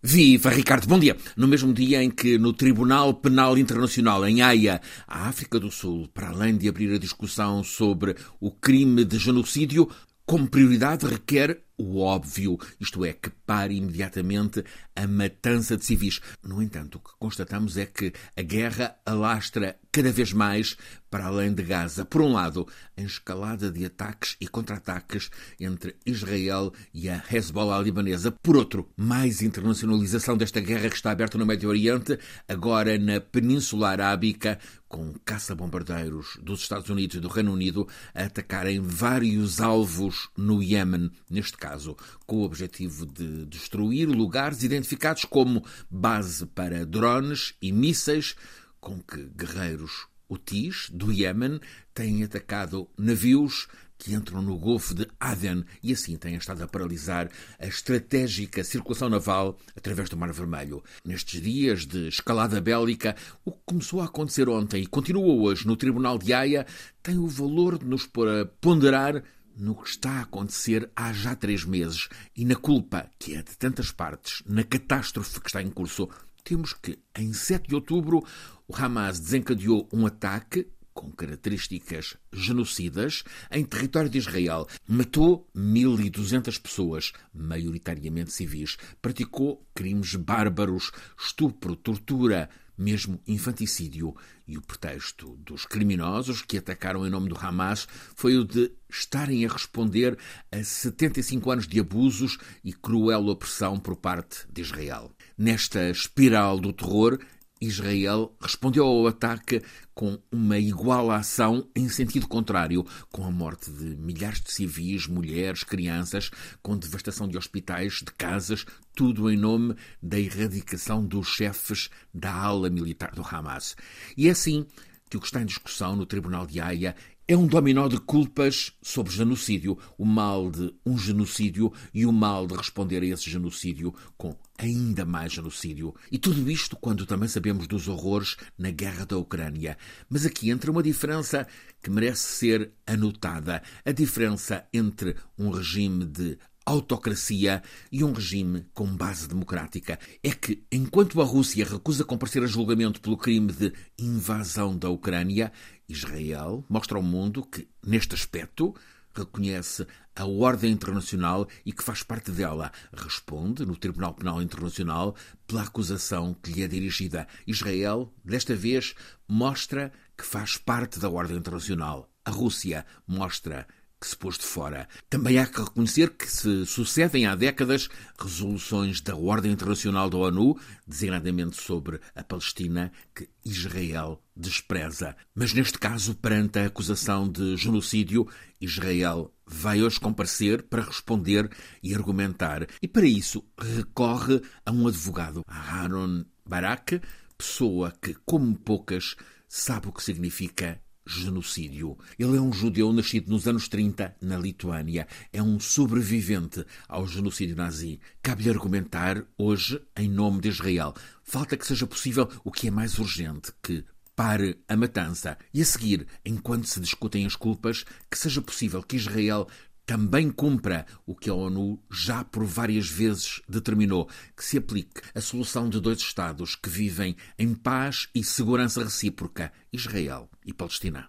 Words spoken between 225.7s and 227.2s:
dois Estados que vivem